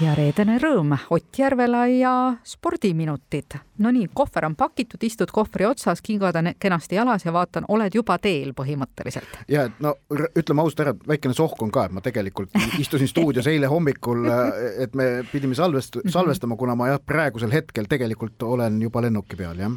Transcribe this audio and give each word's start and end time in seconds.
ja 0.00 0.14
reedene 0.16 0.58
rõõm, 0.60 0.92
Ott 1.10 1.38
Järvela 1.38 1.86
ja 1.88 2.12
spordiminutid. 2.44 3.56
Nonii, 3.78 4.08
kohver 4.14 4.44
on 4.44 4.56
pakitud, 4.56 5.02
istud 5.02 5.30
kohvri 5.32 5.66
otsas, 5.66 6.02
kingad 6.02 6.36
on 6.36 6.50
kenasti 6.58 6.96
jalas 6.96 7.24
ja 7.24 7.32
vaatan, 7.32 7.64
oled 7.68 7.94
juba 7.94 8.18
teel 8.18 8.52
põhimõtteliselt. 8.56 9.38
ja 9.48 9.66
et 9.68 9.80
no 9.80 9.94
ütleme 10.36 10.62
ausalt 10.62 10.80
ära, 10.84 10.94
väikene 11.08 11.34
sohk 11.34 11.62
on 11.62 11.72
ka, 11.72 11.86
et 11.86 11.96
ma 11.96 12.00
tegelikult 12.04 12.50
istusin 12.78 13.08
stuudios 13.08 13.46
eile 13.46 13.66
hommikul, 13.72 14.24
et 14.84 14.94
me 14.94 15.24
pidime 15.32 15.54
salvest-, 15.54 16.00
mhm. 16.02 16.12
salvestama, 16.12 16.56
kuna 16.56 16.74
ma 16.74 16.90
jah, 16.92 17.00
praegusel 17.00 17.52
hetkel 17.52 17.88
tegelikult 17.88 18.42
olen 18.42 18.80
juba 18.82 19.04
lennuki 19.04 19.36
peal, 19.36 19.60
jah. 19.60 19.76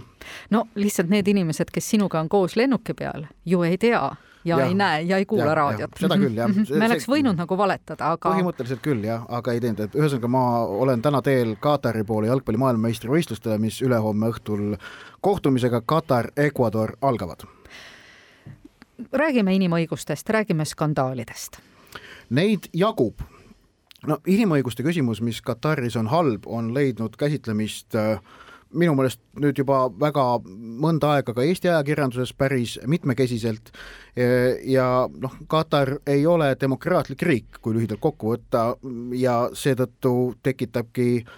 no 0.49 0.65
lihtsalt 0.75 1.09
need 1.09 1.27
inimesed, 1.27 1.71
kes 1.71 1.95
sinuga 1.95 2.19
on 2.19 2.29
koos 2.29 2.55
lennuki 2.59 2.93
peal, 2.93 3.27
ju 3.45 3.63
ei 3.63 3.77
tea 3.77 4.03
ja, 4.45 4.59
ei 4.65 4.73
näe 4.73 5.01
ja 5.01 5.17
ei 5.17 5.25
kuula 5.25 5.55
raadiot. 5.55 5.91
seda 5.99 6.17
küll 6.19 6.37
jah. 6.37 6.51
Me 6.79 6.87
oleks 6.87 7.07
võinud 7.09 7.37
nagu 7.39 7.57
valetada, 7.57 8.13
aga. 8.15 8.31
põhimõtteliselt 8.31 8.81
küll 8.85 9.03
jah, 9.05 9.25
aga 9.27 9.55
ei 9.55 9.61
teinud, 9.63 9.83
et 9.85 9.95
ühesõnaga 9.99 10.31
ma 10.31 10.43
olen 10.83 11.03
täna 11.05 11.21
teel 11.25 11.55
Katari 11.61 12.03
poole 12.07 12.29
jalgpalli 12.31 12.61
maailmameistrivõistlustele, 12.61 13.59
mis 13.61 13.81
ülehomme 13.85 14.31
õhtul 14.33 14.75
kohtumisega 15.25 15.81
Katar, 15.85 16.31
Ecuador 16.37 16.95
algavad. 17.01 17.47
räägime 19.11 19.55
inimõigustest, 19.55 20.29
räägime 20.29 20.65
skandaalidest. 20.65 21.59
Neid 22.29 22.69
jagub. 22.73 23.21
no 24.07 24.19
inimõiguste 24.27 24.83
küsimus, 24.83 25.21
mis 25.21 25.41
Kataris 25.41 25.95
on 25.95 26.07
halb, 26.07 26.47
on 26.47 26.73
leidnud 26.73 27.15
käsitlemist 27.17 27.95
äh, 27.95 28.21
minu 28.73 28.93
meelest 28.97 29.21
nüüd 29.41 29.57
juba 29.57 29.87
väga 30.01 30.25
mõnda 30.45 31.15
aega 31.15 31.33
ka 31.33 31.45
Eesti 31.45 31.71
ajakirjanduses 31.71 32.33
päris 32.37 32.77
mitmekesiselt. 32.87 33.71
Ja 34.65 34.85
noh, 35.09 35.35
Katar 35.49 35.95
ei 36.07 36.25
ole 36.27 36.51
demokraatlik 36.59 37.21
riik, 37.25 37.59
kui 37.61 37.77
lühidalt 37.77 38.01
kokku 38.03 38.35
võtta 38.35 38.63
ja 39.15 39.37
seetõttu 39.57 40.13
tekitabki 40.43 41.07
äh, 41.21 41.37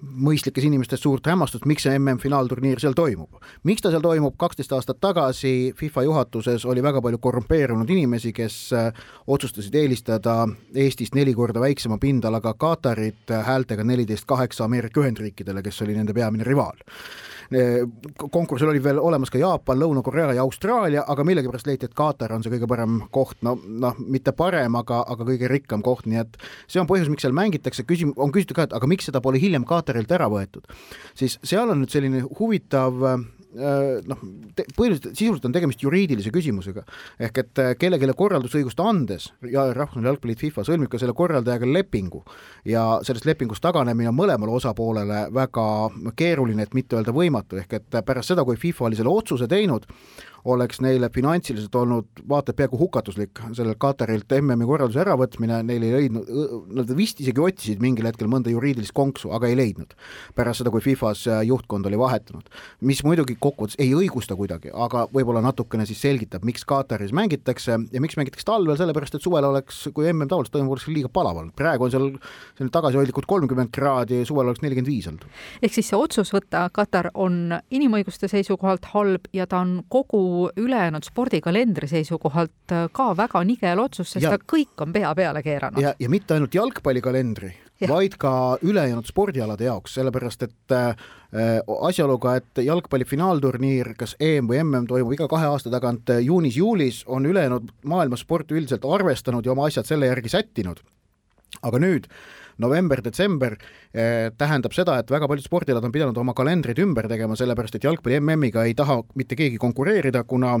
mõistlikes 0.00 0.64
inimestes 0.64 1.02
suurt 1.02 1.26
hämmastust, 1.26 1.66
miks 1.68 1.84
see 1.86 1.98
MM-finaalturniir 1.98 2.80
seal 2.80 2.96
toimub. 2.96 3.40
miks 3.64 3.82
ta 3.82 3.90
seal 3.90 4.04
toimub, 4.04 4.36
kaksteist 4.40 4.72
aastat 4.72 5.00
tagasi 5.00 5.72
FIFA 5.76 6.02
juhatuses 6.08 6.64
oli 6.64 6.82
väga 6.82 7.02
palju 7.02 7.18
korrumpeerunud 7.18 7.90
inimesi, 7.90 8.32
kes 8.32 8.58
äh, 8.72 8.92
otsustasid 9.26 9.74
eelistada 9.74 10.48
Eestist 10.74 11.14
neli 11.14 11.34
korda 11.34 11.60
väiksema 11.60 11.98
pindalaga 11.98 12.54
Katarit 12.54 13.30
häältega 13.46 13.84
neliteist 13.84 14.24
kaheksa 14.26 14.64
Ameerika 14.64 15.00
Ühendriikidele, 15.00 15.62
kes 15.62 15.82
oli 15.82 15.96
nende 15.96 16.14
peamine 16.14 16.44
rivaal 16.44 16.78
konkursil 18.30 18.68
oli 18.70 18.82
veel 18.82 19.00
olemas 19.02 19.30
ka 19.32 19.38
Jaapan, 19.40 19.80
Lõuna-Korea 19.80 20.34
ja 20.36 20.44
Austraalia, 20.44 21.02
aga 21.08 21.24
millegipärast 21.26 21.66
leiti, 21.66 21.88
et 21.88 21.96
Katar 21.98 22.34
on 22.34 22.44
see 22.44 22.52
kõige 22.52 22.68
parem 22.70 23.00
koht, 23.10 23.40
no 23.46 23.56
noh, 23.58 23.98
mitte 23.98 24.34
parem, 24.36 24.76
aga, 24.78 25.02
aga 25.10 25.26
kõige 25.32 25.50
rikkam 25.50 25.82
koht, 25.86 26.06
nii 26.06 26.22
et 26.22 26.38
see 26.70 26.82
on 26.82 26.88
põhjus, 26.90 27.10
miks 27.10 27.26
seal 27.26 27.34
mängitakse, 27.36 27.86
küsim-, 27.88 28.14
on 28.20 28.30
küsitud 28.34 28.58
ka, 28.58 28.68
et 28.68 28.76
aga 28.76 28.90
miks 28.90 29.10
seda 29.10 29.22
pole 29.24 29.42
hiljem 29.42 29.66
Katarilt 29.66 30.12
ära 30.14 30.30
võetud. 30.30 30.66
siis 31.18 31.38
seal 31.42 31.70
on 31.70 31.82
nüüd 31.82 31.90
selline 31.90 32.22
huvitav 32.38 33.02
noh, 34.06 34.20
põhiliselt 34.76 35.10
sisuliselt 35.10 35.48
on 35.48 35.54
tegemist 35.54 35.82
juriidilise 35.82 36.30
küsimusega, 36.34 36.84
ehk 37.18 37.40
et 37.42 37.62
äh, 37.62 37.72
kellelegi 37.78 38.14
korraldusõigust 38.16 38.80
andes 38.84 39.30
ja 39.42 39.64
Rahvusvaheline 39.74 40.10
Jalgpalliliit 40.12 40.42
FIFA 40.44 40.64
sõlmib 40.68 40.90
ka 40.92 41.00
selle 41.02 41.16
korraldajaga 41.18 41.66
lepingu. 41.66 42.22
Ja 42.68 43.00
sellest 43.06 43.26
lepingust 43.26 43.64
taganemine 43.64 44.12
on 44.12 44.18
mõlemale 44.18 44.54
osapoolele 44.54 45.24
väga 45.34 45.66
keeruline, 46.16 46.66
et 46.66 46.76
mitte 46.78 46.98
öelda 46.98 47.14
võimatu, 47.16 47.58
ehk 47.60 47.78
et 47.80 48.00
pärast 48.06 48.32
seda, 48.32 48.44
kui 48.46 48.60
FIFA 48.60 48.86
oli 48.88 49.00
selle 49.00 49.12
otsuse 49.12 49.50
teinud, 49.50 49.88
oleks 50.44 50.80
neile 50.80 51.10
finantsiliselt 51.12 51.74
olnud 51.74 52.22
vaata 52.28 52.52
et 52.52 52.58
peaaegu 52.58 52.78
hukatuslik 52.80 53.40
sellelt 53.56 53.78
Katarilt 53.80 54.32
MM-i 54.40 54.66
korralduse 54.68 55.02
äravõtmine, 55.02 55.60
neil 55.66 55.84
ei 55.84 55.92
leidnud, 55.94 56.30
nad 56.76 56.92
vist 56.96 57.20
isegi 57.20 57.42
otsisid 57.44 57.82
mingil 57.82 58.08
hetkel 58.08 58.30
mõnda 58.30 58.52
juriidilist 58.52 58.94
konksu, 58.96 59.32
aga 59.36 59.50
ei 59.50 59.58
leidnud. 59.58 59.94
pärast 60.34 60.62
seda, 60.62 60.70
kui 60.70 60.80
Fifas 60.84 61.26
äh, 61.28 61.42
juhtkond 61.46 61.86
oli 61.86 61.98
vahetunud. 61.98 62.48
mis 62.80 63.02
muidugi 63.04 63.36
kokkuvõttes 63.40 63.76
ei 63.78 63.92
õigusta 63.94 64.36
kuidagi, 64.36 64.72
aga 64.72 65.06
võib-olla 65.12 65.42
natukene 65.44 65.86
siis 65.86 66.00
selgitab, 66.00 66.44
miks 66.44 66.64
Kataris 66.64 67.12
mängitakse 67.12 67.78
ja 67.92 68.00
miks 68.00 68.16
mängitakse 68.16 68.46
talvel, 68.46 68.76
sellepärast 68.76 69.18
et 69.18 69.22
suvel 69.22 69.44
oleks, 69.44 69.88
kui 69.94 70.08
MM 70.12 70.28
tavaliselt 70.30 70.56
toimub, 70.56 70.74
oleks 70.76 70.88
liiga 70.88 71.12
palav 71.12 71.42
olnud, 71.42 71.54
praegu 71.56 71.86
on 71.86 71.92
seal 71.92 72.08
selline 72.56 72.72
tagasihoidlikud 72.72 73.28
kolmkümmend 73.28 73.72
kraadi, 73.74 74.24
suvel 74.28 74.48
oleks 74.48 74.64
nelikümmend 74.64 74.90
viis 74.90 75.08
olnud. 75.10 75.26
ehk 75.62 75.74
siis 75.74 75.92
see 75.92 76.00
otsus 76.00 76.32
võtta 76.34 76.66
Katar 76.72 77.10
on 77.14 77.54
inimõiguste 77.70 78.28
seisukohalt 78.30 78.90
halb 78.94 79.28
ja 79.36 79.46
ta 79.50 79.60
on 79.64 79.80
kogu 79.88 80.29
ülejäänud 80.56 81.06
spordikalendri 81.06 81.88
seisukohalt 81.90 82.74
äh, 82.74 82.86
ka 82.92 83.10
väga 83.16 83.42
nigel 83.44 83.82
otsus, 83.82 84.12
sest 84.14 84.24
ja, 84.24 84.34
ta 84.34 84.52
kõik 84.52 84.84
on 84.84 84.94
pea 84.94 85.14
peale 85.14 85.42
keeranud. 85.46 85.82
ja, 85.82 85.94
ja 85.98 86.12
mitte 86.12 86.36
ainult 86.36 86.54
jalgpallikalendri, 86.54 87.52
vaid 87.88 88.16
ka 88.20 88.32
ülejäänud 88.62 89.08
spordialade 89.08 89.64
jaoks, 89.64 89.94
sellepärast 89.98 90.46
et 90.48 90.76
äh, 90.76 90.94
asjaoluga, 91.80 92.36
et 92.40 92.62
jalgpalli 92.64 93.06
finaalturniir, 93.08 93.94
kas 93.98 94.16
EM 94.20 94.50
või 94.50 94.62
MM 94.64 94.88
toimub 94.90 95.16
iga 95.16 95.28
kahe 95.30 95.50
aasta 95.50 95.72
tagant 95.72 96.10
äh, 96.10 96.22
juunis-juulis, 96.26 97.04
on 97.06 97.26
ülejäänud 97.26 97.72
maailma 97.84 98.18
sport 98.20 98.52
üldiselt 98.52 98.84
arvestanud 98.84 99.46
ja 99.46 99.54
oma 99.56 99.68
asjad 99.70 99.88
selle 99.88 100.10
järgi 100.10 100.32
sättinud. 100.32 100.82
Aga 101.62 101.80
nüüd 101.82 102.08
november-detsember 102.60 103.56
eh, 103.56 104.28
tähendab 104.38 104.74
seda, 104.76 104.98
et 105.00 105.10
väga 105.10 105.28
paljud 105.30 105.46
spordialad 105.46 105.86
on 105.86 105.94
pidanud 105.94 106.18
oma 106.20 106.34
kalendrid 106.36 106.78
ümber 106.82 107.08
tegema, 107.10 107.38
sellepärast 107.38 107.78
et 107.78 107.86
jalgpalli 107.88 108.20
MM-iga 108.20 108.66
ei 108.68 108.76
taha 108.76 109.00
mitte 109.18 109.38
keegi 109.38 109.60
konkureerida, 109.60 110.24
kuna 110.28 110.58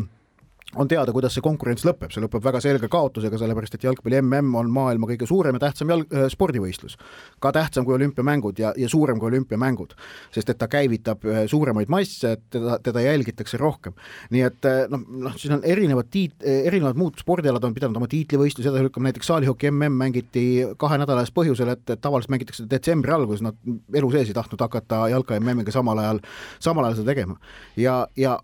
on 0.76 0.88
teada, 0.88 1.12
kuidas 1.12 1.34
see 1.34 1.42
konkurents 1.42 1.82
lõpeb, 1.86 2.12
see 2.14 2.22
lõpeb 2.22 2.44
väga 2.44 2.60
selge 2.62 2.88
kaotusega, 2.90 3.38
sellepärast 3.40 3.74
et 3.74 3.86
jalgpalli 3.88 4.20
mm 4.22 4.54
on 4.60 4.70
maailma 4.70 5.08
kõige 5.10 5.26
suurem 5.26 5.56
ja 5.56 5.64
tähtsam 5.66 5.90
jalg- 5.90 6.12
äh,, 6.14 6.28
spordivõistlus. 6.30 6.96
ka 7.40 7.52
tähtsam 7.52 7.84
kui 7.84 7.94
olümpiamängud 7.94 8.58
ja, 8.58 8.72
ja 8.76 8.88
suurem 8.88 9.18
kui 9.18 9.30
olümpiamängud, 9.32 9.94
sest 10.30 10.50
et 10.50 10.58
ta 10.58 10.68
käivitab 10.70 11.24
äh, 11.26 11.42
suuremaid 11.50 11.88
masse, 11.88 12.36
teda, 12.50 12.78
teda 12.78 13.00
jälgitakse 13.00 13.58
rohkem. 13.58 13.92
nii 14.30 14.42
et 14.46 14.64
äh, 14.64 14.84
noh, 14.90 15.02
noh, 15.08 15.34
siin 15.36 15.56
on 15.58 15.64
erinevad 15.64 16.06
tiit-, 16.10 16.46
erinevad 16.46 16.96
muud 16.96 17.18
spordialad 17.18 17.64
on 17.64 17.74
pidanud 17.74 17.96
oma 17.96 18.06
tiitlivõistlusi 18.06 18.70
edasi 18.70 18.86
lükkama, 18.86 19.10
näiteks 19.10 19.26
saalihoki 19.26 19.70
mm 19.70 19.98
mängiti 20.00 20.44
kahe 20.78 20.98
nädala 21.02 21.24
eest 21.24 21.34
põhjusel, 21.34 21.74
et, 21.74 21.82
et 21.90 22.00
tavaliselt 22.00 22.30
mängitakse 22.30 22.68
detsembri 22.70 23.12
alguses, 23.12 23.42
nad 23.42 23.58
elu 23.94 24.10
sees 24.14 24.30
ei 24.30 24.38
tahtnud 24.38 24.62
hakata 24.62 25.02
jalka 25.10 25.34
MM-iga 25.40 25.74
samal 25.74 25.98
ajal, 25.98 26.22
samal 26.62 26.86
ajal 26.86 27.00
seda 27.00 27.10
tegema. 27.10 27.36
ja, 27.76 28.06
ja, 28.16 28.38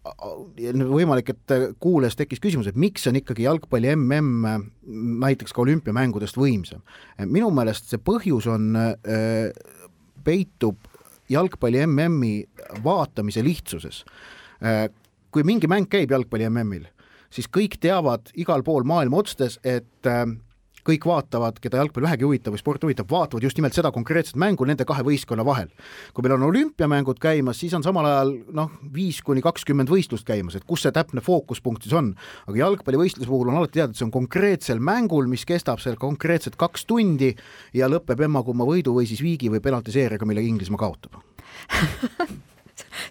ja 0.58 0.74
võimalik, 0.74 1.30
et 1.30 1.56
kuulajas 1.80 2.05
seepärast 2.06 2.20
tekkis 2.20 2.42
küsimus, 2.42 2.68
et 2.70 2.78
miks 2.78 3.06
on 3.10 3.16
ikkagi 3.18 3.46
jalgpalli 3.46 3.94
mm 3.96 4.70
näiteks 5.20 5.52
ka 5.52 5.62
olümpiamängudest 5.62 6.36
võimsam. 6.36 6.82
minu 7.26 7.50
meelest 7.50 7.90
see 7.90 7.98
põhjus 7.98 8.46
on, 8.46 8.76
äh, 8.76 9.50
peitub 10.24 10.76
jalgpalli 11.28 11.86
MM-i 11.86 12.44
vaatamise 12.84 13.42
lihtsuses. 13.42 14.04
Äh, 14.62 14.88
kui 15.30 15.42
mingi 15.42 15.66
mäng 15.66 15.88
käib 15.88 16.10
jalgpalli 16.10 16.48
MM-il, 16.48 16.86
siis 17.30 17.48
kõik 17.48 17.78
teavad 17.80 18.30
igal 18.34 18.62
pool 18.62 18.84
maailma 18.84 19.16
otstes, 19.16 19.58
et 19.64 20.06
äh, 20.06 20.26
kõik 20.86 21.06
vaatavad, 21.08 21.58
keda 21.62 21.80
jalgpall 21.80 22.06
vähegi 22.06 22.26
huvitab 22.26 22.54
või 22.54 22.62
sport 22.62 22.86
huvitab, 22.86 23.08
vaatavad 23.10 23.46
just 23.46 23.58
nimelt 23.58 23.76
seda 23.76 23.92
konkreetset 23.94 24.38
mängu 24.40 24.66
nende 24.68 24.86
kahe 24.88 25.04
võistkonna 25.06 25.44
vahel. 25.46 25.68
kui 26.14 26.22
meil 26.24 26.36
on 26.36 26.46
olümpiamängud 26.48 27.20
käimas, 27.22 27.60
siis 27.60 27.74
on 27.74 27.84
samal 27.86 28.06
ajal 28.08 28.32
noh, 28.54 28.70
viis 28.94 29.20
kuni 29.22 29.42
kakskümmend 29.44 29.90
võistlust 29.90 30.26
käimas, 30.26 30.56
et 30.56 30.64
kus 30.64 30.86
see 30.86 30.94
täpne 30.94 31.20
fookuspunkt 31.20 31.82
siis 31.86 31.94
on. 31.96 32.14
aga 32.46 32.58
jalgpallivõistluse 32.62 33.28
puhul 33.28 33.52
on 33.52 33.60
alati 33.60 33.80
teada, 33.80 33.90
et 33.90 34.00
see 34.00 34.06
on 34.06 34.14
konkreetsel 34.14 34.80
mängul, 34.80 35.26
mis 35.30 35.44
kestab 35.44 35.82
seal 35.82 35.98
konkreetselt 36.00 36.56
kaks 36.56 36.86
tundi 36.86 37.34
ja 37.74 37.90
lõpeb 37.90 38.20
emma-kumma 38.28 38.66
võidu 38.68 38.96
või 38.96 39.06
siis 39.10 39.22
viigi 39.22 39.50
või 39.52 39.62
penaltiseeriaga, 39.64 40.26
millega 40.28 40.46
Inglismaa 40.46 40.86
kaotab 40.86 41.20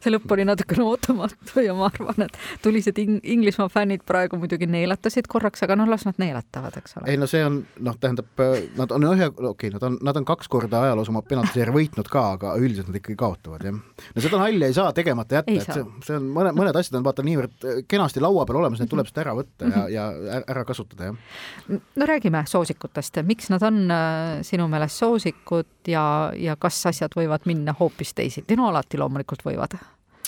see 0.06 0.14
lõpp 0.14 0.32
oli 0.36 0.46
natukene 0.48 0.86
ootamatu 0.86 1.63
ja 1.66 1.75
ma 1.78 1.90
arvan, 1.90 2.28
et 2.28 2.38
tulised 2.63 2.98
ing 3.02 3.18
Inglismaa 3.36 3.68
fännid 3.72 4.06
praegu 4.07 4.38
muidugi 4.40 4.68
neelatasid 4.69 5.28
korraks, 5.31 5.63
aga 5.66 5.78
noh, 5.80 5.90
las 5.90 6.06
nad 6.07 6.19
neelatavad, 6.22 6.78
eks 6.80 7.00
ole. 7.00 7.10
ei 7.12 7.19
no 7.19 7.30
see 7.30 7.42
on 7.46 7.62
noh, 7.86 7.98
tähendab, 8.02 8.30
nad 8.78 8.94
on 8.96 9.07
ühe, 9.10 9.30
okei 9.31 9.50
okay,, 9.52 9.74
nad 9.75 9.88
on, 9.88 9.98
nad 10.06 10.19
on 10.19 10.28
kaks 10.28 10.50
korda 10.52 10.84
ajaloos 10.88 11.12
oma 11.13 11.24
penaltiseeri 11.25 11.74
võitnud 11.75 12.10
ka, 12.12 12.25
aga 12.38 12.56
üldiselt 12.62 12.92
nad 12.92 13.00
ikkagi 13.02 13.18
kaotavad, 13.19 13.66
jah. 13.66 13.80
no 14.16 14.25
seda 14.25 14.42
nalja 14.42 14.69
ei 14.69 14.78
saa 14.78 14.94
tegemata 14.96 15.40
jätta, 15.40 15.57
et 15.57 15.74
see, 15.80 15.86
see 16.08 16.19
on 16.19 16.30
mõne, 16.38 16.54
mõned 16.58 16.80
asjad 16.80 17.00
on 17.00 17.08
vaata 17.08 17.25
niivõrd 17.25 17.68
kenasti 17.92 18.24
laua 18.24 18.46
peal 18.48 18.62
olemas, 18.62 18.81
need 18.84 18.92
tuleb 18.92 19.10
sealt 19.10 19.24
ära 19.25 19.36
võtta 19.38 19.72
ja, 19.72 19.86
ja 19.92 20.42
ära 20.44 20.66
kasutada, 20.68 21.12
jah. 21.12 21.81
no 21.96 22.10
räägime 22.12 22.46
soosikutest, 22.50 23.22
miks 23.28 23.50
nad 23.54 23.66
on 23.66 23.84
äh, 23.92 24.22
sinu 24.46 24.69
meelest 24.72 25.01
soosikud 25.01 25.90
ja, 25.92 26.06
ja 26.38 26.58
kas 26.60 26.80
asjad 26.92 27.18
võivad 27.18 27.50
minna 27.50 27.75
hoopis 27.80 28.13
teisiti, 28.18 28.58
no 28.60 28.69
alati 28.69 29.00
loomulikult 29.01 29.46
võivad 29.46 29.78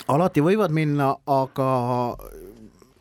alati 0.08 0.44
võivad 0.44 0.74
minna, 0.76 1.14
aga 1.28 1.70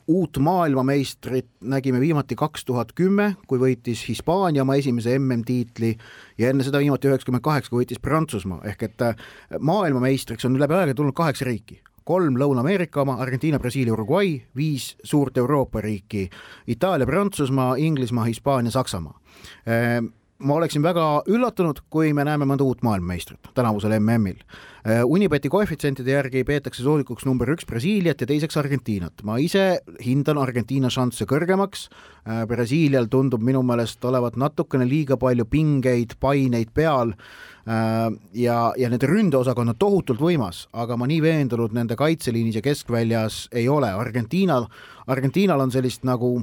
uut 0.06 0.38
maailmameistrit 0.38 1.49
nägime 1.67 2.00
viimati 2.00 2.37
kaks 2.38 2.64
tuhat 2.64 2.93
kümme, 2.94 3.32
kui 3.47 3.58
võitis 3.58 4.05
Hispaania 4.08 4.62
oma 4.62 4.76
esimese 4.79 5.17
MM-tiitli 5.19 5.97
ja 6.38 6.50
enne 6.53 6.67
seda 6.67 6.79
viimati 6.82 7.11
üheksakümmend 7.11 7.43
kaheksa, 7.43 7.73
kui 7.73 7.82
võitis 7.82 8.03
Prantsusmaa, 8.03 8.62
ehk 8.70 8.87
et 8.87 9.03
äh, 9.03 9.17
maailmameistriks 9.58 10.47
on 10.47 10.58
läbi 10.61 10.79
aegade 10.79 10.94
tulnud 10.94 11.17
kaheksa 11.17 11.49
riiki. 11.49 11.81
Kolm 12.06 12.37
Lõuna-Ameerika 12.38 13.00
oma, 13.03 13.17
Argentiina, 13.19 13.58
Brasiilia, 13.58 13.91
Uruguay, 13.97 14.37
viis 14.55 14.93
suurt 15.03 15.38
Euroopa 15.43 15.82
riiki, 15.82 16.29
Itaalia, 16.70 17.06
Prantsusmaa, 17.06 17.75
Inglismaa, 17.82 18.29
Hispaania, 18.31 18.70
Saksamaa 18.70 19.19
ma 20.38 20.56
oleksin 20.58 20.84
väga 20.84 21.04
üllatunud, 21.32 21.80
kui 21.90 22.12
me 22.16 22.24
näeme 22.26 22.46
mõnda 22.48 22.64
uut 22.66 22.82
maailmameistrit 22.84 23.48
tänavusel 23.56 23.94
MM-il. 23.98 24.42
Äh, 24.86 25.00
Unibeti 25.04 25.48
koefitsientide 25.52 26.12
järgi 26.12 26.44
peetakse 26.46 26.84
soolikuks 26.84 27.24
number 27.26 27.48
üks 27.54 27.66
Brasiiliat 27.66 28.20
ja 28.20 28.28
teiseks 28.28 28.56
Argentiinat. 28.60 29.22
ma 29.24 29.38
ise 29.38 29.80
hindan 30.04 30.38
Argentiina 30.38 30.90
šansse 30.92 31.24
kõrgemaks, 31.26 31.88
äh, 32.28 32.44
Brasiilial 32.46 33.08
tundub 33.08 33.42
minu 33.42 33.62
meelest 33.62 34.04
olevat 34.04 34.36
natukene 34.36 34.86
liiga 34.88 35.16
palju 35.16 35.44
pingeid, 35.44 36.18
paineid 36.20 36.74
peal 36.74 37.14
äh, 37.66 38.10
ja, 38.32 38.72
ja 38.76 38.90
nende 38.90 39.06
ründeosakond 39.06 39.72
on 39.72 39.78
tohutult 39.78 40.20
võimas, 40.20 40.66
aga 40.72 40.96
ma 40.96 41.06
nii 41.06 41.22
veendunud 41.22 41.72
nende 41.72 41.96
kaitseliinis 41.96 42.60
ja 42.60 42.62
keskväljas 42.62 43.48
ei 43.52 43.68
ole, 43.68 43.88
Argentiinal, 43.88 44.68
Argentiinal 45.06 45.60
on 45.60 45.72
sellist 45.72 46.04
nagu 46.04 46.42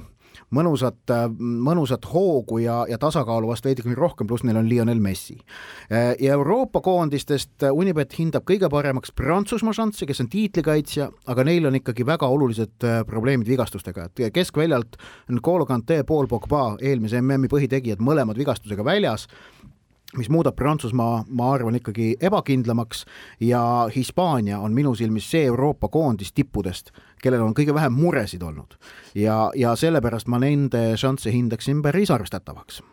mõnusat, 0.53 1.13
mõnusat 1.39 2.05
hoogu 2.13 2.59
ja, 2.63 2.83
ja 2.89 2.99
tasakaalu 3.01 3.49
vast 3.49 3.65
veidikene 3.65 3.95
rohkem, 3.97 4.27
pluss 4.29 4.45
neil 4.45 4.59
on 4.59 4.69
Lionel 4.69 5.01
Messi. 5.03 5.37
ja 5.89 6.33
Euroopa 6.33 6.81
koondistest 6.81 7.65
Unibet 7.71 8.13
hindab 8.19 8.45
kõige 8.47 8.69
paremaks 8.69 9.11
Prantsusmaa 9.15 9.73
šanssi, 9.73 10.07
kes 10.09 10.23
on 10.23 10.29
tiitlikaitsja, 10.33 11.09
aga 11.27 11.45
neil 11.47 11.67
on 11.69 11.77
ikkagi 11.79 12.05
väga 12.05 12.27
olulised 12.29 12.85
äh, 12.87 13.01
probleemid 13.07 13.47
vigastustega, 13.47 14.07
et 14.09 14.33
keskväljalt 14.33 14.97
N'Golo 15.31 15.67
Kante, 15.69 16.03
Paul 16.07 16.29
Pogba, 16.31 16.77
eelmise 16.81 17.21
MM-i 17.21 17.51
põhitegijad, 17.51 18.03
mõlemad 18.03 18.39
vigastusega 18.39 18.85
väljas 18.85 19.27
mis 20.17 20.29
muudab 20.29 20.55
Prantsusmaa, 20.55 21.23
ma 21.29 21.51
arvan, 21.53 21.75
ikkagi 21.79 22.13
ebakindlamaks 22.21 23.05
ja 23.39 23.89
Hispaania 23.95 24.59
on 24.59 24.73
minu 24.73 24.95
silmis 24.95 25.29
see 25.31 25.45
Euroopa 25.49 25.87
koondis 25.87 26.33
tippudest, 26.33 26.91
kellel 27.23 27.43
on 27.45 27.55
kõige 27.57 27.73
vähem 27.73 27.93
muresid 27.97 28.43
olnud. 28.43 28.77
ja, 29.15 29.51
ja 29.55 29.75
sellepärast 29.75 30.27
ma 30.27 30.39
nende 30.39 30.93
šansse 30.97 31.31
hindaksin 31.31 31.81
päris 31.81 32.11
arvestatavaks 32.11 32.83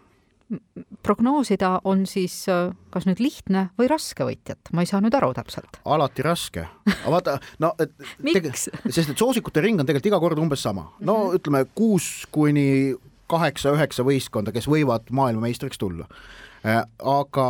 prognoosida 1.02 1.80
on 1.84 2.06
siis 2.10 2.42
kas 2.90 3.06
nüüd 3.06 3.20
lihtne 3.22 3.68
või 3.78 3.86
raske 3.90 4.26
võitjat, 4.26 4.72
ma 4.74 4.82
ei 4.82 4.88
saa 4.90 4.98
nüüd 5.02 5.14
aru 5.14 5.30
täpselt. 5.36 5.78
alati 5.84 6.24
raske, 6.26 6.64
aga 6.90 7.12
vaata, 7.14 7.36
no 7.62 7.72
et 7.78 7.94
sest 8.90 9.12
et 9.12 9.16
soosikute 9.18 9.62
ring 9.62 9.80
on 9.80 9.86
tegelikult 9.86 10.10
iga 10.10 10.20
kord 10.22 10.42
umbes 10.42 10.62
sama, 10.66 10.88
no 11.00 11.16
-hmm. 11.16 11.38
ütleme 11.38 11.64
kuus 11.74 12.26
kuni 12.34 12.96
kaheksa-üheksa 13.30 14.02
võistkonda, 14.02 14.52
kes 14.52 14.66
võivad 14.66 15.06
maailmameistriks 15.14 15.78
tulla 15.78 16.08
Äh, 16.10 16.49
aga 16.64 17.46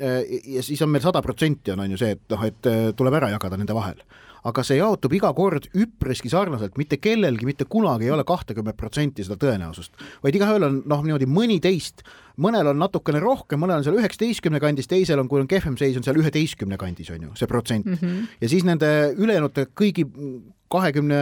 äh, 0.00 0.22
ja 0.56 0.62
siis 0.64 0.82
on 0.82 0.92
meil 0.92 1.04
sada 1.04 1.22
protsenti 1.22 1.74
on, 1.74 1.84
on 1.84 1.90
ju 1.92 2.00
see, 2.00 2.14
et 2.16 2.22
noh, 2.32 2.44
et 2.46 2.70
äh, 2.70 2.86
tuleb 2.96 3.18
ära 3.18 3.28
jagada 3.34 3.58
nende 3.60 3.76
vahel 3.76 4.00
aga 4.46 4.62
see 4.66 4.78
jaotub 4.78 5.14
iga 5.16 5.32
kord 5.34 5.66
üpriski 5.74 6.30
sarnaselt, 6.30 6.76
mitte 6.78 7.00
kellelgi 7.02 7.48
mitte 7.48 7.66
kunagi 7.70 8.06
ei 8.06 8.12
ole 8.14 8.24
kahtekümmet 8.26 8.78
protsenti 8.78 9.24
seda 9.26 9.38
tõenäosust, 9.42 9.96
vaid 10.22 10.38
igaühel 10.38 10.66
on 10.68 10.80
noh, 10.86 11.02
niimoodi 11.02 11.26
mõniteist, 11.30 12.04
mõnel 12.42 12.70
on 12.70 12.78
natukene 12.78 13.20
rohkem, 13.22 13.60
mõnel 13.62 13.80
on 13.80 13.86
seal 13.86 13.98
üheksateistkümne 13.98 14.60
kandis, 14.62 14.90
teisel 14.90 15.22
on, 15.22 15.30
kui 15.30 15.42
on 15.42 15.50
kehvem 15.50 15.78
seis, 15.80 15.96
on 15.98 16.06
seal 16.06 16.20
üheteistkümne 16.20 16.78
kandis, 16.78 17.10
on 17.14 17.26
ju, 17.26 17.32
see 17.38 17.50
protsent 17.50 17.88
mm. 17.90 17.98
-hmm. 17.98 18.36
ja 18.40 18.52
siis 18.52 18.66
nende 18.68 18.92
ülejäänute 19.16 19.66
kõigi 19.74 20.06
kahekümne 20.70 21.20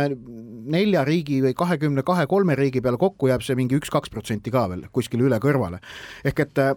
nelja 0.71 1.05
riigi 1.07 1.41
või 1.45 1.55
kahekümne 1.57 2.05
kahe, 2.07 2.27
kolme 2.31 2.57
riigi 2.59 2.83
peale 2.85 3.01
kokku 3.01 3.29
jääb 3.31 3.45
see 3.45 3.57
mingi 3.59 3.79
üks-kaks 3.79 4.13
protsenti 4.13 4.53
ka 4.55 4.67
veel 4.73 4.87
kuskile 4.95 5.27
üle 5.29 5.39
kõrvale. 5.43 5.81
ehk 6.25 6.45
et 6.47 6.63
äh, 6.63 6.75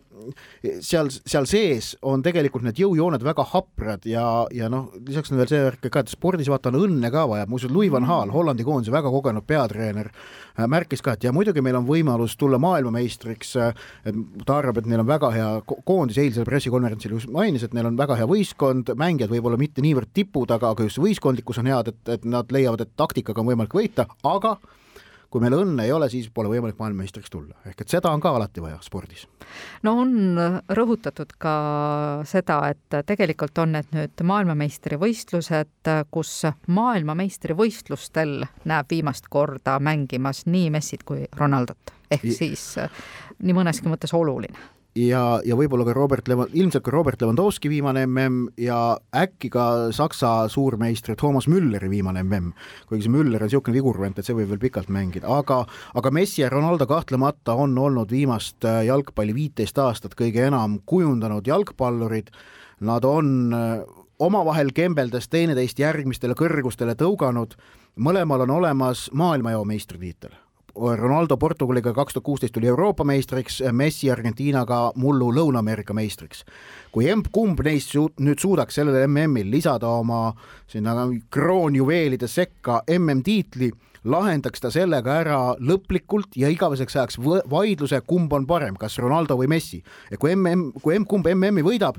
seal, 0.81 1.10
seal 1.12 1.48
sees 1.50 1.94
on 2.01 2.24
tegelikult 2.25 2.66
need 2.66 2.80
jõujooned 2.81 3.24
väga 3.24 3.45
haprad 3.54 4.07
ja, 4.10 4.25
ja 4.54 4.69
noh, 4.72 4.92
lisaks 5.07 5.31
on 5.31 5.42
veel 5.42 5.51
see 5.51 5.63
värk 5.63 5.88
ka, 5.92 6.04
et 6.04 6.12
spordis 6.12 6.50
vaata 6.51 6.72
on 6.74 6.81
õnne 6.84 7.12
ka 7.13 7.25
vaja, 7.30 7.48
muuseas 7.50 7.74
Louis 7.74 7.92
van 7.94 8.07
Gaal, 8.07 8.31
Hollandi 8.34 8.66
koondise 8.68 8.94
väga 8.94 9.12
kogenud 9.13 9.45
peatreener, 9.48 10.10
äh, 10.57 10.66
märkis 10.69 11.04
ka, 11.06 11.16
et 11.18 11.28
ja 11.28 11.33
muidugi 11.36 11.62
meil 11.63 11.78
on 11.80 11.88
võimalus 11.88 12.38
tulla 12.40 12.60
maailmameistriks, 12.62 13.54
äh, 13.62 13.86
ta 14.45 14.57
arvab, 14.57 14.81
et 14.81 14.90
neil 14.90 15.04
on 15.04 15.10
väga 15.10 15.31
hea 15.36 15.50
koondis, 15.88 16.19
eilsel 16.22 16.48
pressikonverentsil 16.48 17.16
just 17.18 17.31
mainis, 17.33 17.66
et 17.68 17.75
neil 17.78 17.90
on 17.92 18.00
väga 18.00 18.18
hea 18.19 18.28
võistkond, 18.30 18.94
mängijad 19.00 19.31
võib-olla 19.33 19.60
mitte 19.60 19.86
niivõrd 19.86 20.12
tipud, 20.18 20.51
aga, 20.54 20.74
aga 20.74 20.88
just 20.88 21.01
võistkondlikkus 21.01 21.62
on 21.62 21.72
head, 21.72 21.94
et, 21.94 22.01
et 22.18 22.28
nad 22.28 22.51
leiavad, 22.54 22.83
et 22.83 22.95
taktikaga 23.00 23.44
on 23.44 23.51
võimalik 23.51 23.76
võita, 23.77 24.07
aga 24.27 24.57
kui 25.29 25.44
meil 25.44 25.57
õnne 25.57 25.83
ei 25.83 25.91
ole, 25.91 26.07
siis 26.12 26.29
pole 26.33 26.50
võimalik 26.51 26.77
maailmameistriks 26.79 27.31
tulla, 27.31 27.57
ehk 27.68 27.81
et 27.83 27.91
seda 27.91 28.12
on 28.15 28.21
ka 28.24 28.31
alati 28.38 28.63
vaja 28.63 28.77
spordis. 28.83 29.25
no 29.83 29.97
on 30.01 30.39
rõhutatud 30.79 31.35
ka 31.39 31.56
seda, 32.27 32.62
et 32.71 33.00
tegelikult 33.09 33.59
on 33.63 33.75
need 33.75 33.91
nüüd 33.95 34.24
maailmameistrivõistlused, 34.31 35.91
kus 36.12 36.31
maailmameistrivõistlustel 36.79 38.39
näeb 38.71 38.95
viimast 38.95 39.27
korda 39.29 39.77
mängimas 39.83 40.45
nii 40.47 40.71
Messit 40.77 41.03
kui 41.03 41.27
Ronaldot, 41.35 41.94
ehk 42.12 42.27
siis 42.31 42.73
nii 43.44 43.59
mõneski 43.59 43.91
mõttes 43.91 44.15
oluline 44.15 44.76
ja, 44.97 45.23
ja 45.45 45.55
võib-olla 45.57 45.85
ka 45.88 45.94
Robert 45.95 46.29
Levan-, 46.29 46.51
ilmselt 46.57 46.85
ka 46.85 46.94
Robert 46.94 47.21
Lewandowski 47.21 47.69
viimane 47.71 48.05
mm 48.07 48.47
ja 48.61 48.97
äkki 49.15 49.49
ka 49.53 49.65
Saksa 49.95 50.47
suurmeistri 50.51 51.15
Toomas 51.19 51.47
Mülleri 51.51 51.89
viimane 51.91 52.23
mm. 52.23 52.53
kuigi 52.89 53.05
see 53.05 53.13
Müller 53.13 53.44
on 53.44 53.49
niisugune 53.49 53.77
vigurvend, 53.77 54.17
et 54.17 54.25
see 54.25 54.35
võib 54.38 54.51
veel 54.53 54.61
pikalt 54.61 54.89
mängida, 54.94 55.29
aga, 55.29 55.63
aga 55.97 56.13
Messi 56.13 56.41
ja 56.41 56.49
Ronaldo 56.53 56.88
kahtlemata 56.89 57.57
on 57.57 57.77
olnud 57.77 58.11
viimast 58.11 58.65
äh, 58.65 58.83
jalgpalli 58.88 59.35
viiteist 59.35 59.77
aastat 59.77 60.17
kõige 60.17 60.47
enam 60.47 60.79
kujundanud 60.85 61.47
jalgpallurid, 61.47 62.31
nad 62.88 63.05
on 63.05 63.53
äh, 63.53 63.77
omavahel 64.19 64.73
kembeldes 64.73 65.29
teineteist 65.29 65.79
järgmistele 65.79 66.38
kõrgustele 66.38 66.97
tõuganud, 66.97 67.55
mõlemal 68.01 68.47
on 68.47 68.57
olemas 68.61 69.07
maailmajao 69.13 69.65
meistritiitel 69.67 70.46
Ronaldo 70.77 71.38
Portugaliga 71.38 71.94
kaks 71.94 72.13
tuhat 72.13 72.25
kuusteist 72.25 72.53
tuli 72.53 72.68
Euroopa 72.68 73.03
meistriks, 73.03 73.62
Messi 73.71 74.12
Argentiinaga 74.12 74.91
mullu 74.95 75.31
Lõuna-Ameerika 75.33 75.94
meistriks. 75.94 76.44
kui 76.91 77.09
emb-kumb 77.09 77.59
neist 77.65 77.91
su-, 77.94 78.09
nüüd 78.19 78.39
suudaks 78.41 78.75
sellel 78.75 79.07
MM-il 79.07 79.51
lisada 79.51 79.88
oma 79.88 80.33
sinna 80.68 80.95
kroonjuveelide 81.29 82.27
sekka 82.27 82.81
MM-tiitli, 82.97 83.71
lahendaks 84.06 84.62
ta 84.63 84.71
sellega 84.71 85.19
ära 85.21 85.39
lõplikult 85.59 86.38
ja 86.38 86.50
igaveseks 86.50 86.95
ajaks 86.95 87.19
vaidluse, 87.50 88.01
kumb 88.07 88.33
on 88.33 88.47
parem, 88.47 88.75
kas 88.80 88.97
Ronaldo 88.97 89.38
või 89.38 89.47
Messi. 89.47 89.83
ja 90.12 90.18
kui 90.18 90.35
MM, 90.35 90.71
kui 90.81 90.95
emb-kumb 90.95 91.27
MM-i 91.33 91.65
võidab, 91.65 91.97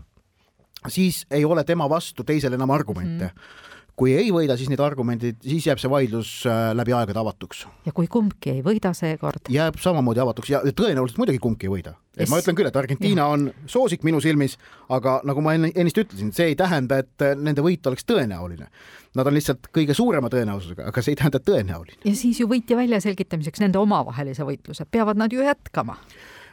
siis 0.86 1.26
ei 1.30 1.44
ole 1.44 1.64
tema 1.64 1.88
vastu 1.90 2.24
teisel 2.24 2.54
enam 2.54 2.70
argumente 2.70 3.24
mm. 3.24 3.66
Kui 3.98 4.14
ei 4.14 4.30
võida, 4.34 4.54
siis 4.58 4.70
need 4.70 4.82
argumendid, 4.82 5.40
siis 5.42 5.66
jääb 5.66 5.80
see 5.82 5.90
vaidlus 5.90 6.30
äh, 6.48 6.70
läbi 6.76 6.94
aegade 6.94 7.18
avatuks. 7.18 7.64
ja 7.86 7.94
kui 7.94 8.06
kumbki 8.10 8.52
ei 8.54 8.62
võida 8.64 8.92
seekord? 8.96 9.50
jääb 9.52 9.80
samamoodi 9.82 10.22
avatuks 10.22 10.52
ja 10.54 10.62
tõenäoliselt 10.70 11.18
muidugi 11.18 11.42
kumbki 11.42 11.68
ei 11.68 11.72
võida. 11.72 11.94
et 12.16 12.30
ma 12.30 12.38
ütlen 12.42 12.58
küll, 12.58 12.70
et 12.70 12.78
Argentiina 12.78 13.26
ja. 13.26 13.34
on 13.34 13.50
soosik 13.66 14.06
minu 14.06 14.22
silmis, 14.22 14.56
aga 14.94 15.18
nagu 15.28 15.42
ma 15.44 15.56
ennist 15.58 15.98
ütlesin, 16.04 16.32
see 16.36 16.52
ei 16.52 16.58
tähenda, 16.58 17.02
et 17.02 17.26
äh, 17.26 17.34
nende 17.38 17.64
võit 17.64 17.86
oleks 17.90 18.06
tõenäoline. 18.08 18.70
Nad 19.18 19.26
on 19.26 19.34
lihtsalt 19.34 19.70
kõige 19.74 19.96
suurema 19.96 20.28
tõenäosusega, 20.30 20.90
aga 20.90 21.02
see 21.02 21.16
ei 21.16 21.20
tähenda, 21.20 21.42
tõenäoline. 21.42 22.02
ja 22.04 22.16
siis 22.18 22.38
ju 22.42 22.48
võitja 22.50 22.78
väljaselgitamiseks 22.78 23.64
nende 23.66 23.82
omavahelise 23.82 24.46
võitluse 24.46 24.86
peavad 24.90 25.18
nad 25.18 25.34
ju 25.34 25.42
jätkama 25.42 25.98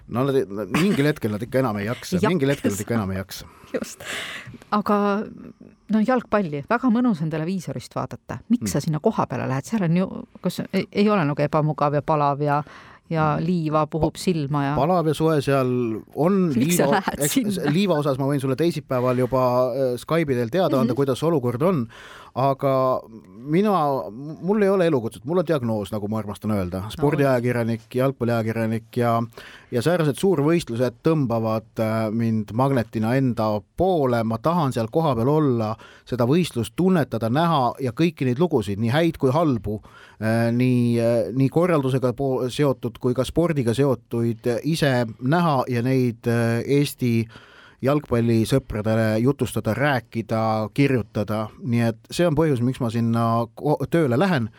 no 0.08 0.26
nad, 0.28 0.38
mingil 0.74 1.08
hetkel 1.10 1.34
nad 1.34 1.44
ikka 1.46 1.62
enam 1.62 1.80
ei 1.82 1.88
jaksa, 1.88 2.20
mingil 2.26 2.52
hetkel 2.54 2.74
nad 2.74 2.82
ikka 2.82 2.98
enam 2.98 3.14
ei 3.14 3.20
jaksa. 3.20 3.48
just, 3.78 4.06
aga 4.76 4.98
no 5.94 6.02
jalgpalli, 6.02 6.64
väga 6.70 6.90
mõnus 6.94 7.22
on 7.22 7.30
televiisorist 7.30 7.96
vaadata, 7.96 8.40
miks 8.50 8.68
mm. 8.68 8.72
sa 8.72 8.82
sinna 8.84 9.02
koha 9.04 9.28
peale 9.30 9.48
lähed, 9.50 9.68
seal 9.68 9.86
on 9.88 9.98
ju, 10.00 10.10
kas 10.42 10.62
ei, 10.66 10.88
ei 10.92 11.10
ole 11.10 11.26
nagu 11.28 11.46
ebamugav 11.46 11.98
ja 11.98 12.02
palav 12.06 12.42
ja 12.42 12.62
ja 13.10 13.36
liiva 13.42 13.86
puhub 13.92 14.18
silma 14.18 14.64
ja. 14.66 14.76
palav 14.78 15.08
ja 15.12 15.14
soe 15.18 15.38
seal 15.46 15.72
on. 16.16 16.40
miks 16.58 16.80
liiva, 16.80 16.86
sa 16.86 16.92
lähed 16.96 17.26
sinna? 17.30 17.72
liiva 17.74 18.00
osas 18.02 18.18
ma 18.22 18.30
võin 18.30 18.42
sulle 18.42 18.58
teisipäeval 18.60 19.22
juba 19.26 19.46
äh, 19.70 19.92
Skype'i 20.02 20.38
teel 20.38 20.54
teada 20.54 20.80
anda 20.80 20.84
mm, 20.84 20.90
-hmm. 20.90 21.02
kuidas 21.02 21.24
olukord 21.24 21.62
on, 21.62 21.86
aga 22.36 23.02
mina, 23.38 23.74
mul 24.42 24.62
ei 24.62 24.70
ole 24.70 24.88
elukutset, 24.90 25.26
mul 25.26 25.40
on 25.40 25.48
diagnoos, 25.48 25.92
nagu 25.94 26.08
ma 26.08 26.18
armastan 26.20 26.52
öelda, 26.52 26.84
spordiajakirjanik, 26.92 27.86
jalgpalliajakirjanik 27.96 28.98
ja 28.98 29.22
ja 29.72 29.82
säärased 29.84 30.18
suurvõistlused 30.20 31.00
tõmbavad 31.04 31.82
äh, 31.84 31.94
mind 32.12 32.52
magnetina 32.54 33.16
enda 33.20 33.62
poole, 33.78 34.24
ma 34.24 34.38
tahan 34.38 34.74
seal 34.74 34.88
kohapeal 34.92 35.30
olla, 35.30 35.76
seda 36.06 36.26
võistlust 36.26 36.74
tunnetada, 36.76 37.30
näha 37.30 37.74
ja 37.84 37.92
kõiki 37.92 38.26
neid 38.26 38.40
lugusid, 38.40 38.80
nii 38.80 38.94
häid 38.94 39.18
kui 39.22 39.34
halbu, 39.36 39.82
äh, 40.22 40.50
nii, 40.56 41.00
nii 41.36 41.50
korraldusega 41.50 42.14
seotud 42.50 42.95
kui 43.00 43.14
ka 43.14 43.26
spordiga 43.28 43.74
seotuid 43.74 44.48
ise 44.64 45.06
näha 45.22 45.64
ja 45.70 45.82
neid 45.86 46.28
Eesti 46.66 47.26
jalgpallisõpradele 47.86 49.20
jutustada, 49.20 49.74
rääkida, 49.74 50.70
kirjutada, 50.74 51.48
nii 51.64 51.84
et 51.90 52.10
see 52.12 52.28
on 52.28 52.36
põhjus, 52.38 52.62
miks 52.66 52.82
ma 52.84 52.90
sinna 52.94 53.26
tööle 53.92 54.20
lähen 54.20 54.50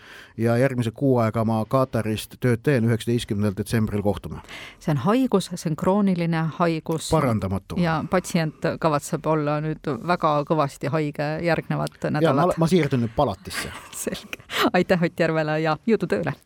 ja 0.41 0.57
järgmise 0.61 0.93
kuu 0.97 1.17
aega 1.25 1.45
ma 1.49 1.63
Katarist 1.69 2.39
tööd 2.41 2.63
teen, 2.67 2.87
üheksateistkümnendal 2.89 3.57
detsembril 3.59 4.05
kohtume. 4.05 4.43
see 4.79 4.93
on 4.95 5.03
haigus, 5.07 5.51
see 5.55 5.71
on 5.71 5.77
krooniline 5.77 6.47
haigus. 6.59 7.11
parandamatu. 7.11 7.81
ja 7.81 8.03
patsient 8.11 8.69
kavatseb 8.81 9.27
olla 9.27 9.61
nüüd 9.65 9.93
väga 10.07 10.39
kõvasti 10.49 10.93
haige 10.93 11.31
järgnevat 11.43 12.11
nädalat. 12.11 12.59
ma 12.59 12.69
siirdun 12.69 13.07
nüüd 13.07 13.17
palatisse 13.17 13.73
selge, 14.05 14.45
aitäh 14.73 15.03
Ott 15.03 15.21
Järvele 15.21 15.61
ja 15.61 15.79
jõudu 15.87 16.07
tööle! 16.07 16.46